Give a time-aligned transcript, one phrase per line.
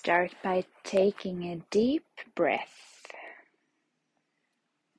[0.00, 3.04] Start by taking a deep breath.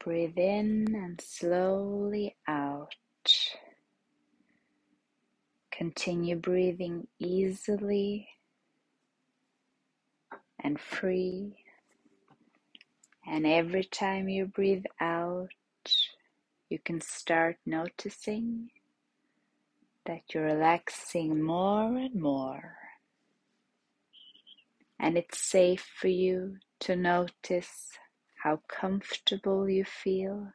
[0.03, 2.93] Breathe in and slowly out.
[5.71, 8.27] Continue breathing easily
[10.61, 11.63] and free.
[13.25, 15.47] And every time you breathe out,
[16.69, 18.69] you can start noticing
[20.05, 22.78] that you're relaxing more and more.
[24.99, 27.91] And it's safe for you to notice
[28.43, 30.51] how comfortable you feel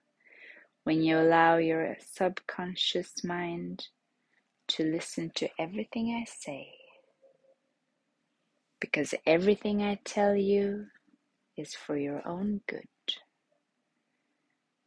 [0.85, 3.89] when you allow your subconscious mind
[4.69, 6.69] to listen to everything I say.
[8.81, 10.87] Because everything I tell you
[11.57, 12.85] is for your own good.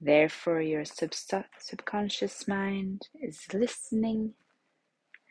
[0.01, 1.13] Therefore, your sub-
[1.59, 4.33] subconscious mind is listening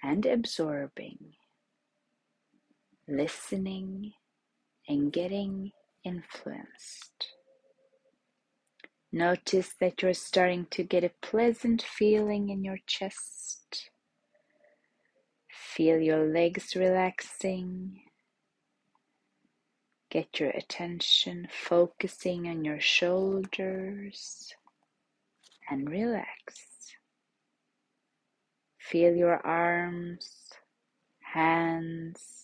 [0.02, 1.34] and absorbing,
[3.08, 4.12] listening
[4.88, 5.72] and getting
[6.04, 7.32] influenced.
[9.12, 13.90] Notice that you're starting to get a pleasant feeling in your chest.
[15.50, 18.00] Feel your legs relaxing
[20.08, 24.54] Get your attention focusing on your shoulders
[25.68, 26.94] and relax.
[28.78, 30.30] Feel your arms,
[31.34, 32.35] hands,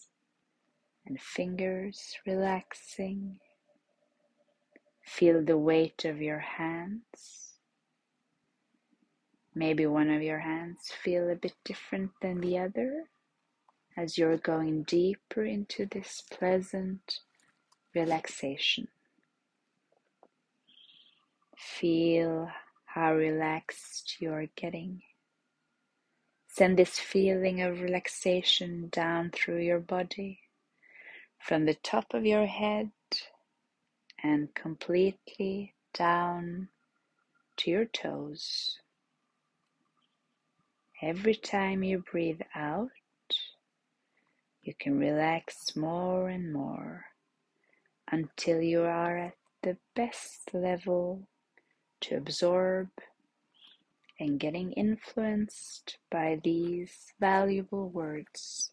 [1.07, 3.39] and fingers relaxing.
[5.05, 7.55] Feel the weight of your hands.
[9.55, 13.05] Maybe one of your hands feel a bit different than the other
[13.97, 17.21] as you're going deeper into this pleasant
[17.95, 18.89] relaxation.
[21.59, 22.49] Feel
[22.87, 25.03] how relaxed you are getting.
[26.49, 30.41] Send this feeling of relaxation down through your body,
[31.43, 32.91] from the top of your head
[34.23, 36.69] and completely down
[37.57, 38.79] to your toes.
[41.03, 42.91] Every time you breathe out,
[44.63, 47.07] you can relax more and more
[48.11, 51.27] until you are at the best level
[52.03, 52.89] to absorb
[54.21, 58.71] and getting influenced by these valuable words.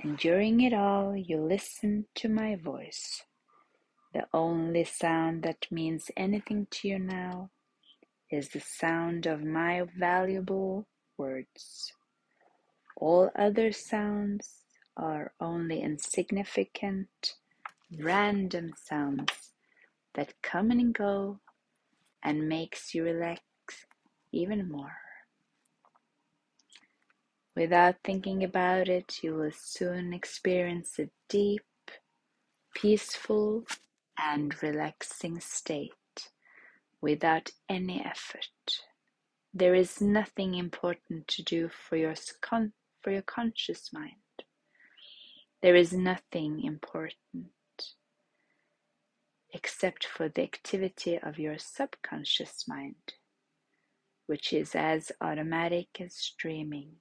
[0.00, 3.24] And during it all, you listen to my voice.
[4.14, 7.50] The only sound that means anything to you now
[8.30, 10.86] is the sound of my valuable
[11.16, 11.92] words.
[12.96, 14.62] All other sounds
[14.96, 17.34] are only insignificant
[17.98, 19.52] random sounds
[20.14, 21.40] that come and go
[22.22, 23.42] and makes you relax
[24.32, 25.07] even more.
[27.58, 31.64] Without thinking about it, you will soon experience a deep,
[32.72, 33.64] peaceful,
[34.16, 35.90] and relaxing state
[37.00, 38.84] without any effort.
[39.52, 44.44] There is nothing important to do for your, con- for your conscious mind.
[45.60, 47.48] There is nothing important
[49.52, 53.14] except for the activity of your subconscious mind,
[54.28, 56.98] which is as automatic as dreaming.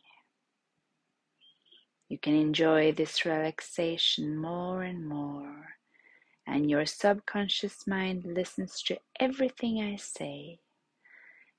[2.09, 5.75] You can enjoy this relaxation more and more,
[6.45, 10.59] and your subconscious mind listens to everything I say.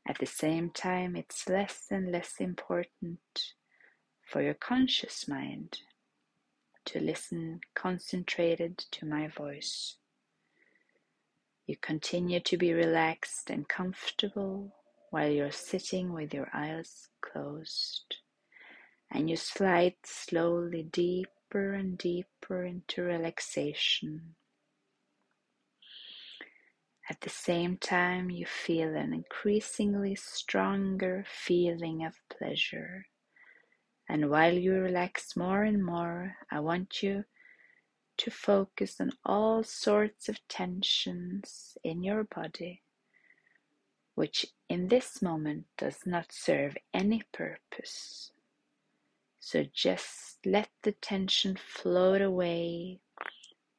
[0.09, 3.21] At the same time, it's less and less important
[4.27, 5.81] for your conscious mind
[6.87, 9.97] to listen concentrated to my voice.
[11.67, 14.75] You continue to be relaxed and comfortable
[15.11, 18.17] while you're sitting with your eyes closed.
[19.11, 24.35] And you slide slowly deeper and deeper into relaxation.
[27.11, 33.07] At the same time, you feel an increasingly stronger feeling of pleasure.
[34.11, 37.25] And while you relax more and more, I want you
[38.19, 42.83] to focus on all sorts of tensions in your body,
[44.15, 48.33] which in this moment does not serve any purpose.
[49.41, 53.01] So just let the tension float away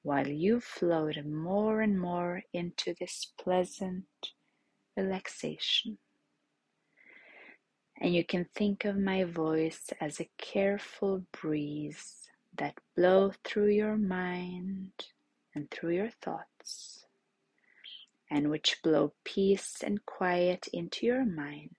[0.02, 4.06] while you float more and more into this pleasant
[4.96, 5.98] relaxation.
[8.02, 13.98] And you can think of my voice as a careful breeze that blow through your
[13.98, 14.92] mind
[15.54, 17.06] and through your thoughts,
[18.32, 21.76] and which blow peace and quiet into your mind.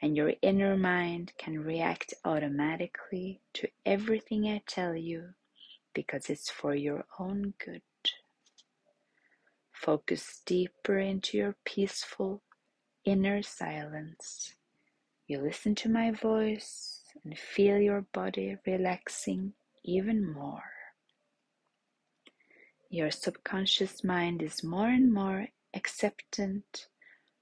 [0.00, 5.30] And your inner mind can react automatically to everything I tell you
[5.92, 7.82] because it's for your own good.
[9.72, 12.42] Focus deeper into your peaceful
[13.04, 14.54] inner silence.
[15.26, 19.54] You listen to my voice and feel your body relaxing
[19.84, 20.62] even more.
[22.90, 26.86] Your subconscious mind is more and more acceptant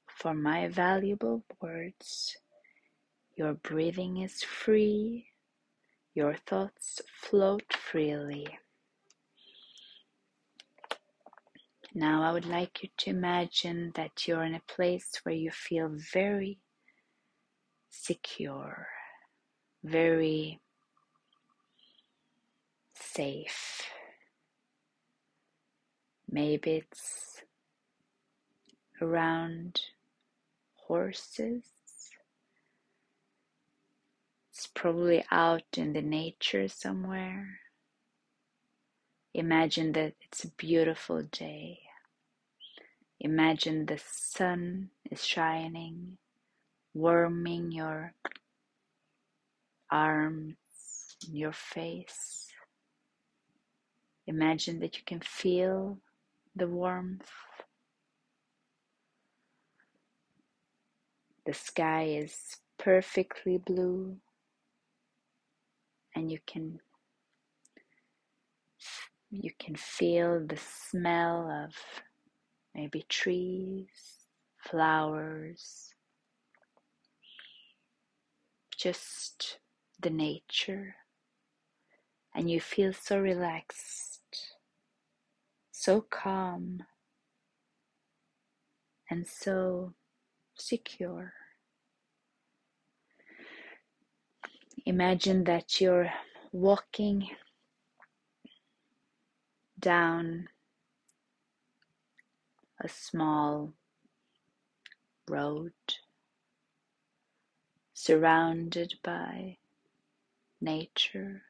[0.07, 2.37] for my valuable words.
[3.37, 5.27] Your breathing is free.
[6.15, 8.47] Your thoughts float freely.
[11.95, 15.91] Now I would like you to imagine that you're in a place where you feel
[15.93, 16.61] very
[17.91, 18.89] secure,
[19.85, 20.61] very
[22.95, 23.83] safe.
[26.31, 27.43] Maybe it's
[29.01, 29.81] around
[30.75, 31.86] horses.
[34.77, 37.61] Probably out in the nature somewhere.
[39.33, 41.81] Imagine that it's a beautiful day.
[43.19, 46.19] Imagine the sun is shining,
[46.93, 48.13] warming your
[49.91, 50.57] arms,
[51.27, 52.49] your face.
[54.27, 55.99] Imagine that you can feel
[56.55, 57.31] the warmth.
[61.47, 64.19] The sky is perfectly blue,
[66.17, 66.81] and you can
[69.31, 71.75] you can feel the smell of
[72.75, 73.89] maybe trees,
[74.59, 75.93] flowers,
[78.77, 79.59] just
[80.01, 80.97] the nature,
[82.35, 84.23] and you feel so relaxed,
[85.71, 86.83] so calm,
[89.11, 89.93] and so
[90.55, 91.35] secure.
[94.89, 96.13] Imagine that you're
[96.53, 97.29] walking
[99.77, 100.49] down
[102.81, 103.73] a small
[105.29, 105.73] road
[107.95, 109.57] surrounded by
[110.61, 111.43] nature,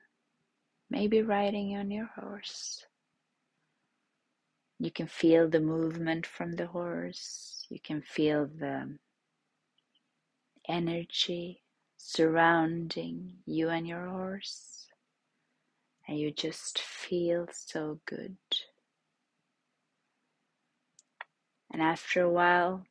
[0.88, 2.86] maybe riding on your horse.
[4.78, 8.96] You can feel the movement from the horse, you can feel the
[10.66, 11.65] energy
[11.96, 14.86] surrounding you and your horse,
[16.06, 18.36] and you just feel so good.
[21.72, 22.86] And after a while,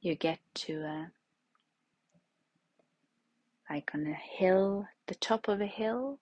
[0.00, 1.12] you get to a,
[3.70, 6.18] like on a hill, the top of a hill,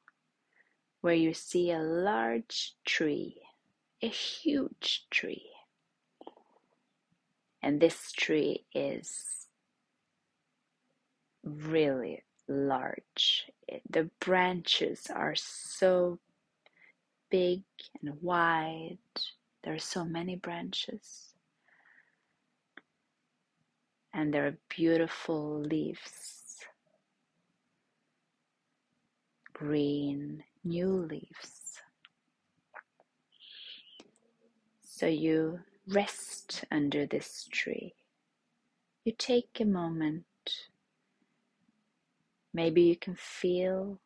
[1.00, 3.40] where you see a large tree,
[4.02, 5.50] a huge tree.
[7.62, 9.47] And this tree is
[11.44, 13.50] really large.
[13.90, 16.18] The branches are so
[17.30, 17.62] big
[18.00, 18.98] and wide
[19.64, 21.34] there are so many branches,
[24.14, 26.60] and there are beautiful leaves,
[29.52, 31.82] green, new leaves.
[34.82, 37.94] So you rest under this tree.
[39.04, 40.24] You take a moment.
[42.52, 44.00] Maybe you can feel,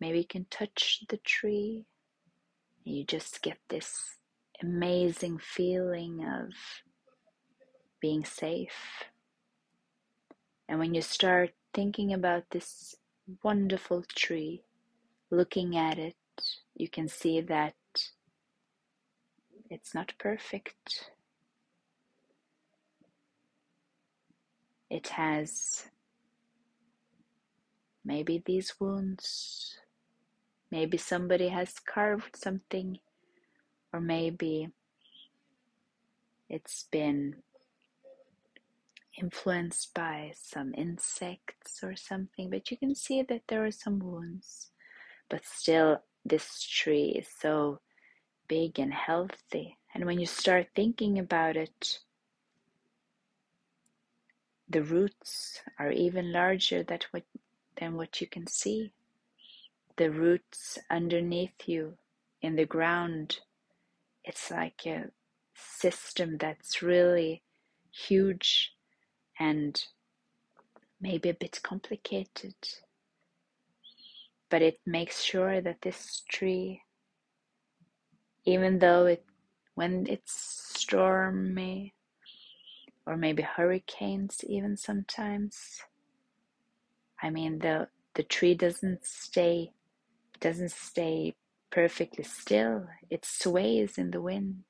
[0.00, 1.86] maybe you can touch the tree.
[2.84, 4.16] You just get this
[4.62, 6.52] amazing feeling of
[8.00, 9.04] being safe.
[10.68, 12.96] And when you start thinking about this
[13.42, 14.62] wonderful tree,
[15.30, 16.16] looking at it,
[16.74, 17.74] you can see that
[19.70, 21.10] it's not perfect.
[24.88, 25.86] It has
[28.06, 29.76] maybe these wounds.
[30.70, 32.98] Maybe somebody has carved something
[33.92, 34.68] or maybe
[36.48, 37.36] it's been
[39.18, 44.70] influenced by some insects or something, but you can see that there are some wounds.
[45.28, 47.80] But still, this tree is so
[48.48, 49.78] big and healthy.
[49.94, 51.98] And when you start thinking about it,
[54.68, 57.24] the roots are even larger than what,
[57.78, 58.92] than what you can see.
[59.96, 61.96] The roots underneath you
[62.42, 63.38] in the ground
[64.26, 65.04] it's like a
[65.54, 67.42] system that's really
[67.92, 68.74] huge
[69.38, 69.80] and
[71.00, 72.54] maybe a bit complicated.
[74.50, 76.82] But it makes sure that this tree,
[78.44, 79.24] even though it,
[79.74, 80.32] when it's
[80.78, 81.94] stormy,
[83.06, 85.80] or maybe hurricanes, even sometimes,
[87.26, 89.72] I mean, the, the tree doesn't stay
[90.38, 91.34] doesn't stay
[91.70, 94.64] perfectly still, it sways in the wind,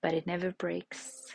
[0.00, 1.34] but it never breaks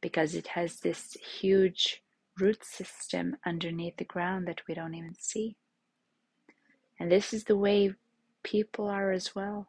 [0.00, 2.02] because it has this huge
[2.38, 5.56] root system underneath the ground that we don't even see.
[6.98, 7.92] And this is the way
[8.42, 9.68] people are as well.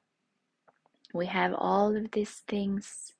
[1.14, 3.14] We have all of these things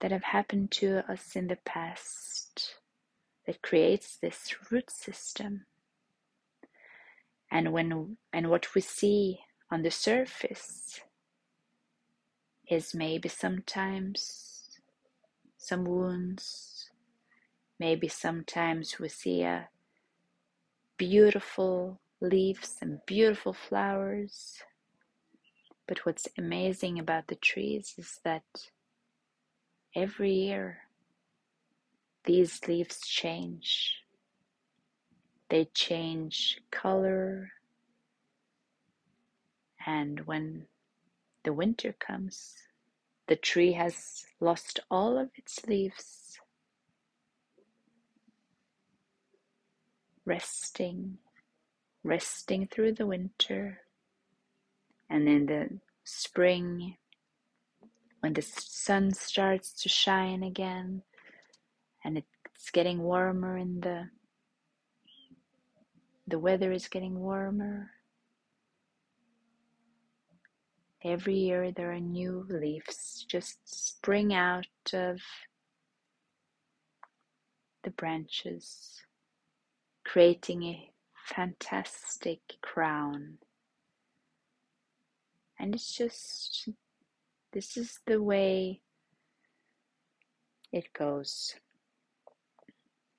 [0.00, 2.76] that have happened to us in the past
[3.46, 5.66] that creates this root system.
[7.50, 11.00] And when and what we see on the surface
[12.68, 14.78] is maybe sometimes
[15.58, 16.90] some wounds,
[17.78, 19.68] maybe sometimes we see a
[20.96, 24.62] beautiful leaves and beautiful flowers.
[25.86, 28.44] But what's amazing about the trees is that
[29.94, 30.78] every year
[32.24, 33.96] these leaves change.
[35.50, 37.52] They change color,
[39.86, 40.66] and when
[41.44, 42.54] the winter comes,
[43.26, 46.40] the tree has lost all of its leaves,
[50.24, 51.18] resting,
[52.02, 53.80] resting through the winter,
[55.10, 56.96] and in the spring,
[58.20, 61.02] when the sun starts to shine again,
[62.04, 64.08] and it's getting warmer in the
[66.26, 67.90] the weather is getting warmer.
[71.02, 75.20] Every year there are new leaves just spring out of
[77.82, 79.02] the branches
[80.04, 80.90] creating a
[81.26, 83.38] fantastic crown.
[85.58, 86.68] And it's just
[87.52, 88.80] this is the way
[90.72, 91.54] it goes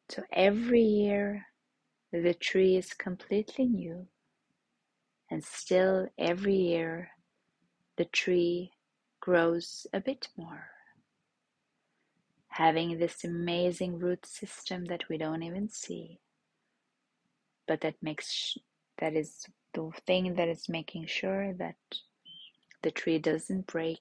[0.09, 1.47] so every year
[2.11, 4.07] the tree is completely new,
[5.29, 7.09] and still every year
[7.97, 8.71] the tree
[9.19, 10.67] grows a bit more,
[12.49, 16.19] having this amazing root system that we don't even see,
[17.67, 18.57] but that makes
[18.99, 21.75] that is the thing that is making sure that
[22.83, 23.99] the tree doesn't break,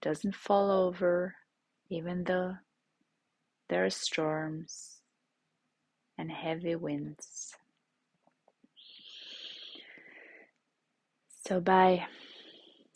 [0.00, 1.34] doesn't fall over,
[1.90, 2.54] even though
[3.68, 5.00] there are storms
[6.16, 7.54] and heavy winds.
[11.46, 12.06] So, by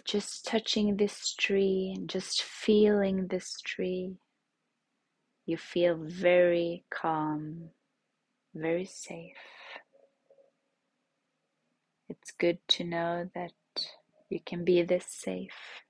[0.05, 4.17] just touching this tree and just feeling this tree,
[5.47, 7.71] you feel very calm,
[8.55, 9.37] very safe.
[12.09, 13.53] It's good to know that
[14.29, 15.83] you can be this safe.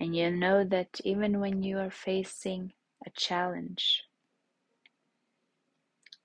[0.00, 2.72] And you know that even when you are facing
[3.06, 4.04] a challenge,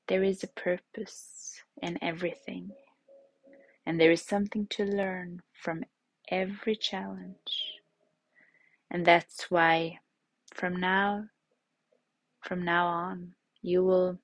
[0.07, 2.71] there is a purpose in everything,
[3.85, 5.83] and there is something to learn from
[6.29, 7.79] every challenge.
[8.91, 9.99] And that's why
[10.53, 11.25] from now
[12.41, 14.19] from now on you will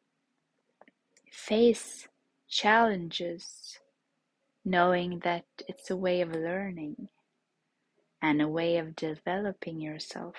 [1.31, 2.07] face
[2.49, 3.79] challenges
[4.65, 7.07] knowing that it's a way of learning
[8.21, 10.35] and a way of developing yourself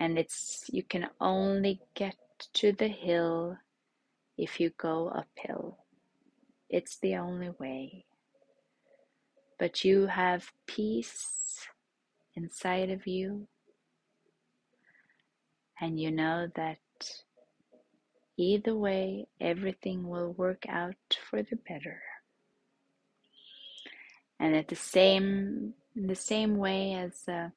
[0.00, 2.16] and it's you can only get
[2.54, 3.58] to the hill
[4.38, 5.76] if you go uphill.
[6.70, 8.06] It's the only way.
[9.58, 11.66] But you have peace
[12.34, 13.46] inside of you,
[15.78, 16.78] and you know that
[18.38, 22.00] either way, everything will work out for the better.
[24.38, 27.50] And at the same, in the same way as uh,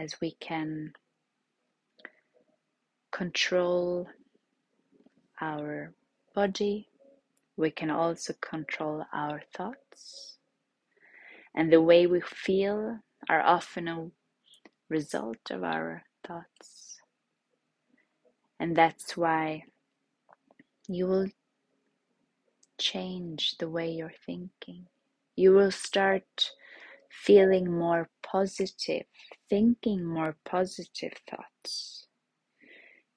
[0.00, 0.94] as we can
[3.12, 4.08] control
[5.40, 5.92] our
[6.34, 6.88] body,
[7.56, 10.38] we can also control our thoughts.
[11.54, 14.10] And the way we feel are often a
[14.88, 17.00] result of our thoughts.
[18.58, 19.64] And that's why
[20.88, 21.28] you will
[22.78, 24.86] change the way you're thinking.
[25.36, 26.52] You will start
[27.10, 29.04] feeling more positive,
[29.50, 32.06] thinking more positive thoughts.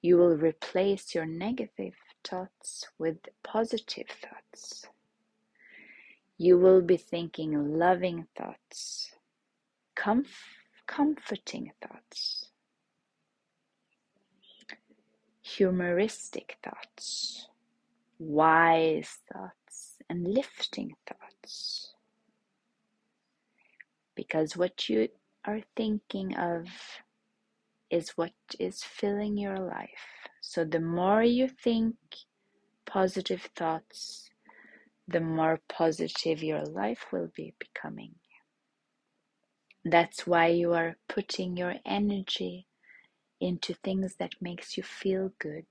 [0.02, 4.86] You will replace your negative thoughts with positive thoughts.
[6.38, 9.12] You will be thinking loving thoughts,
[9.96, 12.50] comf- comforting thoughts,
[15.42, 17.48] humoristic thoughts,
[18.18, 21.93] wise thoughts, and lifting thoughts.
[24.14, 25.08] Because what you
[25.44, 26.66] are thinking of
[27.90, 30.28] is what is filling your life.
[30.40, 31.96] So the more you think
[32.86, 34.30] positive thoughts,
[35.08, 38.14] the more positive your life will be becoming.
[39.84, 42.66] That's why you are putting your energy
[43.40, 45.66] into things that makes you feel good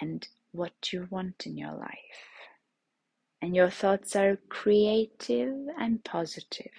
[0.00, 2.37] and what you want in your life.
[3.40, 6.72] And your thoughts are creative and positive.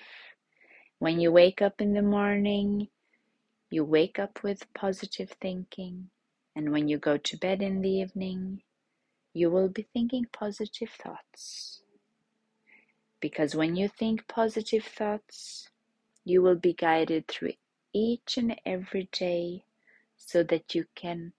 [1.00, 2.90] When you wake up in the morning,
[3.70, 6.10] you wake up with positive thinking.
[6.56, 8.64] And when you go to bed in the evening,
[9.34, 11.82] you will be thinking positive thoughts.
[13.22, 15.70] Because when you think positive thoughts,
[16.26, 17.54] you will be guided through
[17.94, 19.64] each and every day
[20.18, 21.34] so that you can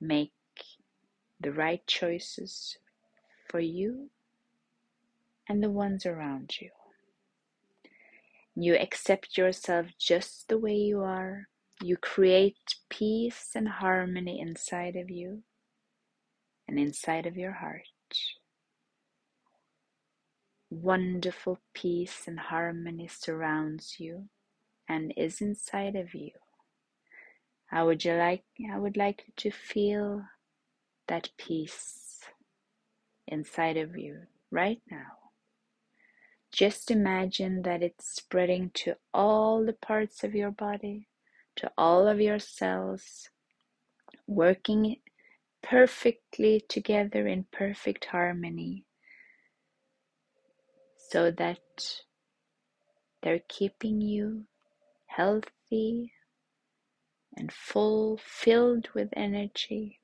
[0.00, 0.32] make
[1.40, 2.78] the right choices
[3.56, 4.10] for you
[5.48, 6.68] and the ones around you.
[8.54, 11.48] You accept yourself just the way you are.
[11.82, 12.58] You create
[12.90, 15.42] peace and harmony inside of you
[16.68, 17.88] and inside of your heart
[20.68, 24.28] wonderful peace and harmony surrounds you
[24.86, 26.32] and is inside of you.
[27.72, 30.24] I would you like I would like you to feel
[31.08, 32.05] that peace
[33.26, 35.30] inside of you right now.
[36.52, 41.08] Just imagine that it's spreading to all the parts of your body,
[41.56, 43.28] to all of your cells,
[44.26, 44.96] working
[45.62, 48.86] perfectly together in perfect harmony
[51.10, 51.58] so that
[53.22, 54.44] they're keeping you
[55.06, 56.12] healthy
[57.36, 60.00] and full, filled with energy,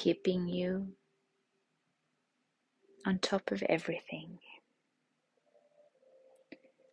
[0.00, 0.88] keeping you
[3.06, 4.38] on top of everything.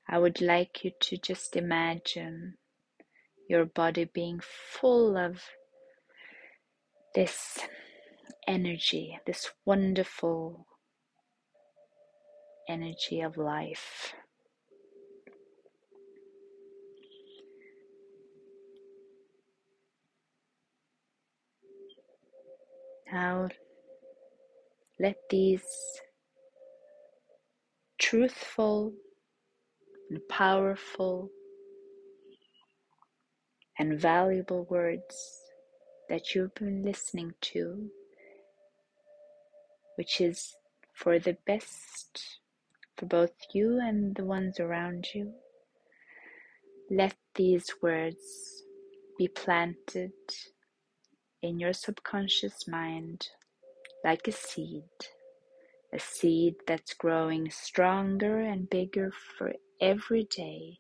[0.09, 2.55] I would like you to just imagine
[3.49, 5.41] your body being full of
[7.15, 7.59] this
[8.45, 10.67] energy, this wonderful
[12.67, 14.13] energy of life.
[23.11, 23.49] Now,
[24.99, 25.63] let these
[27.99, 28.93] truthful
[30.09, 31.29] and powerful
[33.79, 35.41] and valuable words
[36.09, 37.89] that you've been listening to,
[39.95, 40.55] which is
[40.93, 42.39] for the best
[42.97, 45.33] for both you and the ones around you.
[46.89, 48.63] Let these words
[49.17, 50.11] be planted
[51.41, 53.27] in your subconscious mind
[54.03, 54.83] like a seed,
[55.93, 60.79] a seed that's growing stronger and bigger for every day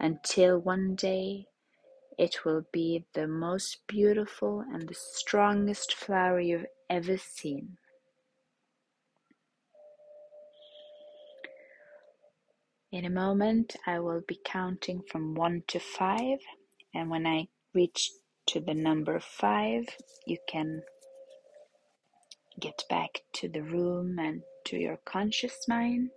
[0.00, 1.46] until one day
[2.18, 7.76] it will be the most beautiful and the strongest flower you've ever seen.
[12.92, 16.38] In a moment, I will be counting from 1 to 5,
[16.94, 18.12] and when I reach
[18.46, 19.84] to the number 5,
[20.26, 20.82] you can
[22.60, 26.10] get back to the room and to your conscious mind,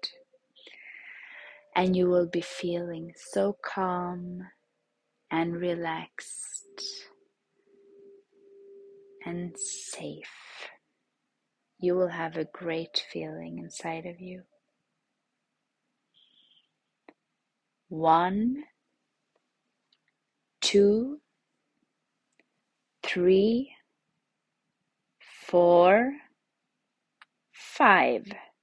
[1.76, 4.42] and you will be feeling so calm
[5.32, 6.82] and relaxed
[9.26, 10.70] and safe.
[11.80, 14.44] You will have a great feeling inside of you.
[17.90, 18.64] one,
[20.62, 21.20] two,
[23.08, 23.72] three,
[25.48, 26.12] four,
[27.54, 28.26] five.